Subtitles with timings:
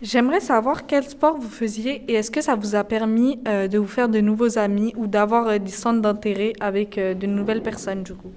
[0.00, 3.78] J'aimerais savoir quel sport vous faisiez et est-ce que ça vous a permis euh, de
[3.78, 7.62] vous faire de nouveaux amis ou d'avoir euh, des centres d'intérêt avec euh, de nouvelles
[7.62, 8.30] personnes du coup?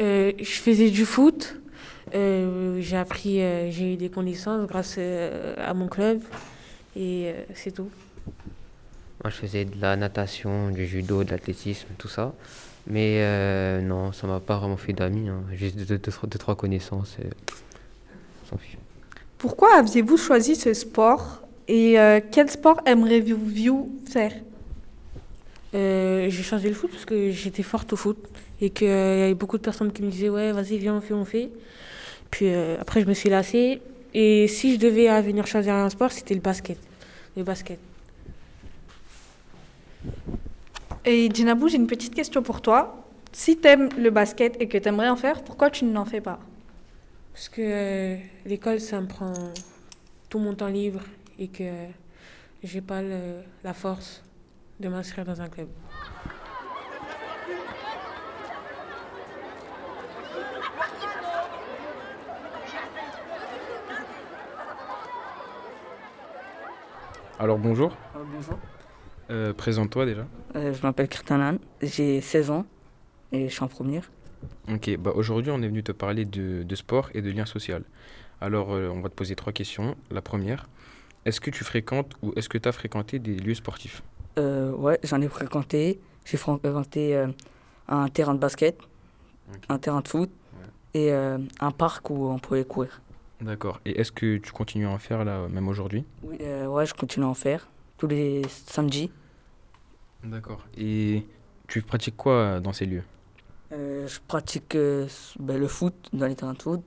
[0.00, 1.56] Euh, je faisais du foot.
[2.14, 6.20] Euh, j'ai appris, euh, j'ai eu des connaissances grâce euh, à mon club.
[6.94, 7.88] Et euh, c'est tout.
[9.24, 12.34] Moi, je faisais de la natation, du judo, de l'athlétisme, tout ça.
[12.86, 15.28] Mais euh, non, ça m'a pas vraiment fait d'amis.
[15.30, 15.42] hein.
[15.54, 17.16] Juste deux, deux, deux, trois connaissances.
[17.18, 17.28] Et...
[19.38, 24.32] Pourquoi aviez-vous choisi ce sport et euh, quel sport aimeriez-vous faire?
[25.74, 28.16] Euh, j'ai choisi le foot parce que j'étais forte au foot.
[28.60, 31.12] Et qu'il y avait beaucoup de personnes qui me disaient Ouais, vas-y, viens, on fait,
[31.12, 31.50] on fait.
[32.30, 33.82] Puis euh, après, je me suis lassée.
[34.14, 36.78] Et si je devais euh, venir choisir un sport, c'était le basket.
[37.36, 37.78] Le basket.
[41.04, 43.04] Et Djinabou, j'ai une petite question pour toi.
[43.32, 46.40] Si t'aimes le basket et que t'aimerais en faire, pourquoi tu n'en fais pas?
[47.36, 49.34] Parce que euh, l'école, ça me prend
[50.30, 51.02] tout mon temps libre
[51.38, 51.70] et que
[52.62, 54.22] j'ai pas le- la force
[54.80, 55.68] de m'inscrire dans un club.
[67.38, 68.58] Alors bonjour, Ah, bonjour.
[69.30, 70.26] Euh, présente-toi déjà.
[70.54, 72.64] Euh, je m'appelle Kirtanan, j'ai 16 ans
[73.32, 74.10] et je suis en première.
[74.68, 77.82] Ok, bah aujourd'hui on est venu te parler de, de sport et de lien social.
[78.40, 79.96] Alors euh, on va te poser trois questions.
[80.10, 80.68] La première,
[81.24, 84.02] est-ce que tu fréquentes ou est-ce que tu as fréquenté des lieux sportifs?
[84.38, 86.00] Euh, ouais, j'en ai fréquenté.
[86.24, 87.28] J'ai fréquenté euh,
[87.88, 88.78] un terrain de basket,
[89.48, 89.60] Ok.
[89.68, 90.30] un terrain de foot
[90.92, 93.00] et euh, un parc où on pouvait courir.
[93.40, 93.80] D'accord.
[93.84, 96.04] Et est-ce que tu continues à en faire là, même aujourd'hui?
[96.22, 99.10] Oui, euh, ouais, je continue à en faire tous les samedis.
[100.24, 100.66] D'accord.
[100.76, 101.26] Et
[101.68, 103.04] tu pratiques quoi euh, dans ces lieux?
[103.72, 105.06] Euh, je pratique euh,
[105.40, 106.82] ben, le foot dans les terrains de foot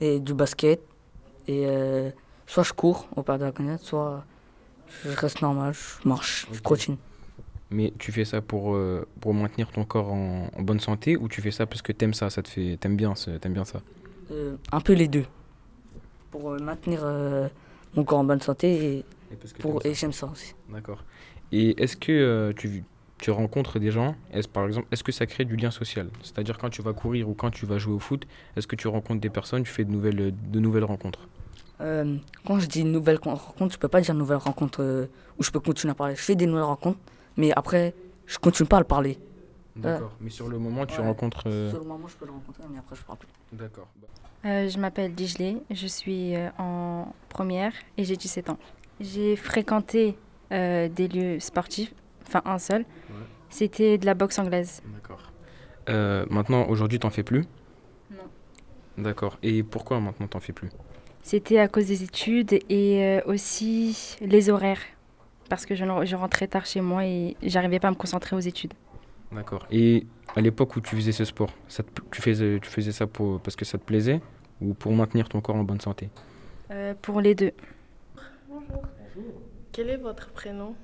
[0.00, 0.80] et du basket.
[1.46, 2.10] Et euh,
[2.46, 4.24] soit je cours au parc de la Canette, soit
[5.04, 6.62] je reste normal, je marche, je Ok.
[6.64, 6.98] continue.
[7.70, 8.76] Mais tu fais ça pour,
[9.20, 12.14] pour maintenir ton corps en, en bonne santé ou tu fais ça parce que t'aimes
[12.14, 13.82] ça, ça te fait, t'aimes bien, t'aimes bien ça?
[14.72, 15.26] Un peu les deux.
[16.30, 17.04] Pour maintenir
[17.94, 19.04] mon corps en bonne santé et,
[19.84, 20.54] Et j'aime ça aussi.
[20.70, 21.04] D'accord.
[21.52, 22.84] Et est-ce que tu,
[23.20, 26.08] tu rencontres des gens est Par exemple, est-ce que ça crée du lien social?
[26.22, 28.88] C'est-à-dire quand tu vas courir ou quand tu vas jouer au foot, est-ce que tu
[28.88, 31.28] rencontres des personnes, tu fais de nouvelles, de nouvelles rencontres?
[31.80, 35.06] Euh, quand je dis nouvelle con- rencontre, je peux pas dire nouvelle rencontre euh,
[35.38, 36.16] où je peux continuer à parler.
[36.16, 36.98] Je fais des nouvelles rencontres,
[37.36, 37.94] mais après,
[38.26, 39.18] je continue pas à le parler.
[39.76, 40.12] D'accord.
[40.20, 41.06] Mais sur le moment, tu Ouais.
[41.06, 41.44] rencontres.
[41.46, 43.28] euh, Sur le moment, je peux le rencontrer, mais après, je parle plus.
[43.52, 43.86] D'accord.
[44.44, 48.58] Euh, je m'appelle Dijlé, je suis euh, en première et j'ai 17 ans.
[49.00, 50.16] J'ai fréquenté
[50.50, 51.94] euh, des lieux sportifs,
[52.28, 52.84] enfin un seul.
[53.50, 54.82] C'était de la boxe anglaise.
[54.94, 55.32] D'accord.
[55.88, 57.46] Euh, maintenant, aujourd'hui, t'en fais plus?
[58.10, 58.18] Non.
[58.98, 59.38] D'accord.
[59.42, 60.68] Et pourquoi maintenant t'en fais plus?
[61.22, 64.82] C'était à cause des études et euh, aussi les horaires.
[65.48, 68.40] Parce que je, je rentrais tard chez moi et j'arrivais pas à me concentrer aux
[68.40, 68.74] études.
[69.32, 69.66] D'accord.
[69.70, 70.06] Et
[70.36, 73.40] à l'époque où tu faisais ce sport, ça te- tu, faisais, tu faisais ça pour,
[73.40, 74.20] parce que ça te plaisait
[74.60, 76.10] ou pour maintenir ton corps en bonne santé?
[76.70, 77.52] Euh, pour les deux.
[79.72, 80.74] Quel est votre prénom?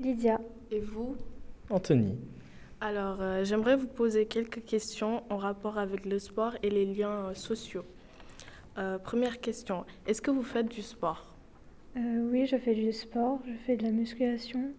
[0.00, 1.16] Lydia, Et vous?
[1.70, 2.16] Anthony.
[2.80, 7.26] Alors, euh, j'aimerais vous poser quelques questions en rapport avec le sport et les liens
[7.26, 7.84] euh, sociaux.
[8.78, 11.34] Euh, première question, est-ce que vous faites du sport?
[11.96, 14.70] Euh, oui, je fais du sport, je fais de la musculation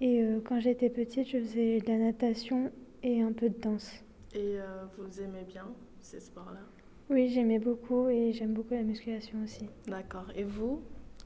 [0.00, 2.72] et euh, quand j'étais petite, je faisais de la natation
[3.04, 3.92] et un peu de danse.
[4.34, 5.66] Et euh, vous aimez bien
[6.00, 6.60] ces sports-là?
[7.08, 9.66] Oui, j'aimais beaucoup et j'aime beaucoup la musculation aussi.
[9.86, 10.26] D'accord.
[10.34, 10.82] Et vous?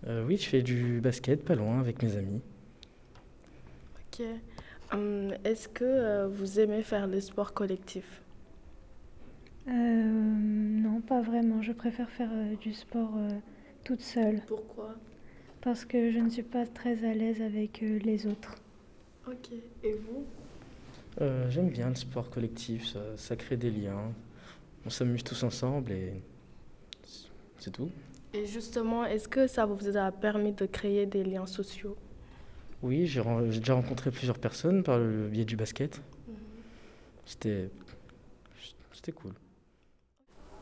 [0.07, 2.43] Euh, oui, je fais du basket pas loin avec mes amis.
[4.13, 4.23] Ok.
[4.93, 8.23] Hum, est-ce que euh, vous aimez faire le sport collectif
[9.69, 11.63] Euh, non, pas vraiment.
[11.63, 13.29] Je préfère faire euh, du sport euh,
[13.85, 14.95] toute seule Pourquoi?
[15.61, 18.55] Parce que je ne suis pas très à l'aise avec euh, les autres.
[19.27, 19.53] Ok.
[19.85, 20.25] Et vous?
[21.21, 24.13] Euh, J'aime bien le sport collectif, ça, ça crée des liens.
[24.87, 26.15] On s'amuse tous ensemble et
[27.59, 27.91] c'est tout.
[28.33, 31.97] Et justement, est-ce que ça vous a permis de créer des liens sociaux?
[32.83, 33.23] Oui, j'ai
[33.59, 36.01] déjà rencontré plusieurs personnes par le biais du basket.
[37.25, 37.71] C'était
[38.93, 39.33] c'était cool.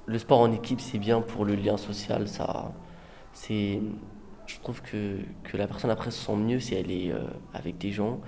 [0.06, 2.29] Le sport en équipe, c'est bien pour le lien social.
[2.29, 2.73] Ça,
[3.32, 3.81] c'est,
[4.47, 7.20] je trouve que, que la personne après se sent mieux si elle est euh,
[7.53, 8.21] avec des gens.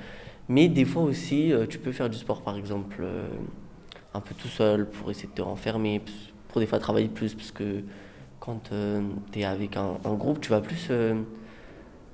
[0.49, 3.29] Mais des fois aussi, euh, tu peux faire du sport, par exemple, euh,
[4.15, 6.03] un peu tout seul pour essayer de te renfermer,
[6.49, 7.83] pour des fois travailler plus, parce que
[8.41, 8.71] quand
[9.33, 11.23] tu es avec un, un groupe, tu vas plus euh,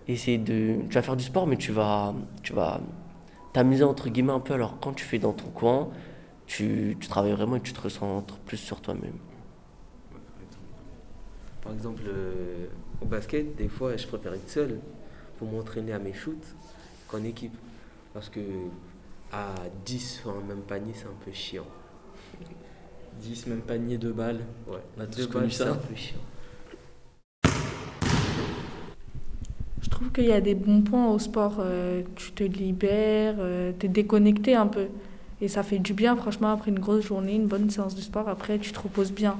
[0.08, 0.82] essayer de...
[0.88, 2.80] Tu vas faire du sport, mais tu vas, tu vas
[3.52, 4.54] t'amuser, entre guillemets, un peu.
[4.54, 5.88] Alors quand tu fais dans ton coin,
[6.46, 9.18] tu, tu travailles vraiment et tu te recentres plus sur toi-même.
[11.62, 12.66] Par exemple, euh,
[13.00, 14.78] au basket, des fois, je préfère être seul
[15.38, 16.54] pour m'entraîner à mes shoots
[17.08, 17.56] qu'en équipe.
[18.14, 18.40] Parce que
[19.32, 19.54] à
[19.84, 21.66] 10 sur un même panier, c'est un peu chiant.
[23.20, 24.40] 10, même panier de balles.
[24.68, 25.72] Ouais, On a tous connu balles, c'est ça.
[25.72, 26.20] un peu chiant.
[29.82, 31.58] Je trouve qu'il y a des bons points au sport.
[31.60, 33.36] euh, tu te libères,
[33.78, 34.86] tu es déconnecté un peu.
[35.40, 38.28] Et ça fait du bien, franchement, après une grosse journée, une bonne séance de sport,
[38.28, 39.36] après tu te reposes bien.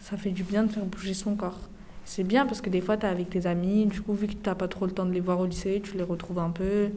[0.00, 1.60] Ça fait du bien de faire bouger son corps.
[2.06, 4.32] C'est bien parce que des fois, tu es avec tes amis, du coup, vu que
[4.32, 6.50] tu n'as pas trop le temps de les voir au lycée, tu les retrouves un
[6.50, 6.88] peu.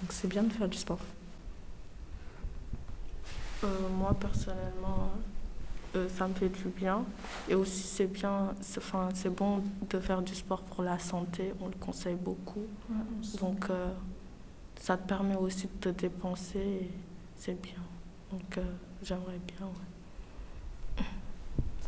[0.00, 1.00] Donc c'est bien de faire du sport.
[3.64, 3.66] Euh,
[3.98, 5.12] moi, personnellement,
[5.96, 7.04] euh, ça me fait du bien.
[7.48, 11.52] Et aussi, c'est bien, c'est, enfin, c'est bon de faire du sport pour la santé.
[11.60, 12.62] On le conseille beaucoup.
[13.40, 13.92] Donc, euh,
[14.80, 16.58] ça te permet aussi de te dépenser.
[16.58, 16.90] Et
[17.36, 17.80] c'est bien.
[18.30, 18.62] Donc, euh,
[19.02, 19.66] j'aimerais bien.
[19.66, 21.04] ouais.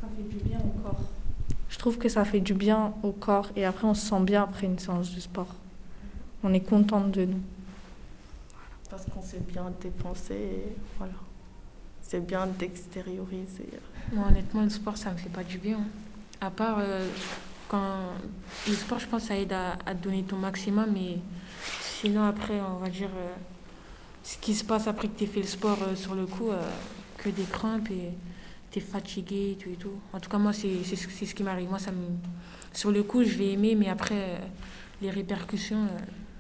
[0.00, 1.00] Ça fait du bien au corps.
[1.68, 4.42] Je trouve que ça fait du bien au corps et après on se sent bien
[4.42, 5.54] après une séance de sport.
[6.44, 7.40] On est contente de nous.
[8.90, 10.34] Parce qu'on s'est bien dépensé.
[10.34, 11.14] Et voilà.
[12.12, 13.70] C'est bien d'extérioriser.
[14.12, 15.78] Moi, honnêtement, le sport, ça me fait pas du bien.
[15.78, 15.84] hein.
[16.42, 17.08] À part euh,
[17.68, 18.00] quand
[18.68, 21.20] le sport, je pense, ça aide à, à donner ton maximum, mais
[21.80, 23.32] sinon, après, on va dire euh,
[24.22, 26.50] ce qui se passe après que tu fait le sport euh, sur le coup,
[27.16, 28.10] que des crampes et
[28.70, 29.98] tu es fatigué et tout et tout.
[30.12, 31.70] En tout cas, moi, c'est c'est ce c'est ce qui m'arrive.
[31.70, 32.08] Moi, ça me...
[32.74, 34.38] sur le coup, je vais aimer, mais après,
[35.00, 35.86] les répercussions,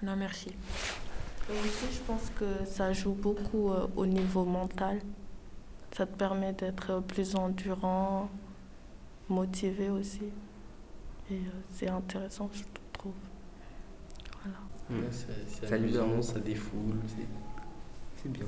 [0.02, 0.48] non, merci.
[1.48, 5.00] Et aussi, je pense que ça joue beaucoup au niveau mental.
[5.94, 8.30] Ça te permet d'être plus endurant,
[9.28, 10.22] motivé aussi.
[11.30, 11.38] Et euh,
[11.70, 12.62] c'est intéressant, je
[12.92, 13.12] trouve.
[14.42, 15.02] Voilà.
[15.02, 16.96] Ouais, c'est c'est Ça amusant, ça défoule.
[17.06, 17.26] c'est-
[18.22, 18.46] C'est bien.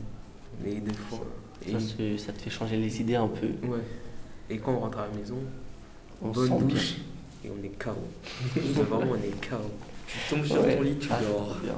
[0.62, 1.20] Mais des fois.
[1.66, 3.46] Et, Ça, se- ça te fait changer les idées un peu.
[3.66, 3.80] ouais.
[4.50, 5.38] et quand on rentre à la maison,
[6.22, 6.66] On bonne sent bien.
[6.66, 6.96] douche
[7.44, 7.92] et on est KO.
[8.56, 9.56] Vraiment, on est KO.
[10.06, 10.76] Tu tombes sur Ouais.
[10.76, 11.56] ton lit, tu Ah, dors.
[11.56, 11.74] c'est bien.